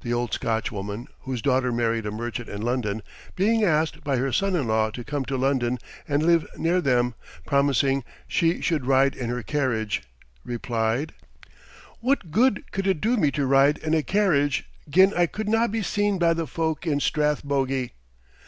The 0.00 0.12
old 0.12 0.32
Scotch 0.34 0.72
woman, 0.72 1.06
whose 1.20 1.40
daughter 1.40 1.70
married 1.70 2.06
a 2.06 2.10
merchant 2.10 2.48
in 2.48 2.60
London, 2.62 3.04
being 3.36 3.62
asked 3.62 4.02
by 4.02 4.16
her 4.16 4.32
son 4.32 4.56
in 4.56 4.66
law 4.66 4.90
to 4.90 5.04
come 5.04 5.24
to 5.26 5.36
London 5.36 5.78
and 6.08 6.24
live 6.24 6.44
near 6.58 6.80
them, 6.80 7.14
promising 7.46 8.02
she 8.26 8.60
should 8.60 8.84
"ride 8.84 9.14
in 9.14 9.30
her 9.30 9.44
carriage," 9.44 10.02
replied: 10.44 11.14
"What 12.00 12.32
good 12.32 12.68
could 12.72 12.88
it 12.88 13.00
do 13.00 13.16
me 13.16 13.30
to 13.30 13.46
ride 13.46 13.78
in 13.78 13.94
a 13.94 14.02
carriage 14.02 14.64
gin 14.90 15.14
I 15.16 15.26
could 15.26 15.48
na 15.48 15.68
be 15.68 15.82
seen 15.82 16.18
by 16.18 16.34
the 16.34 16.48
folk 16.48 16.84
in 16.84 16.98
Strathbogie?" 16.98 17.92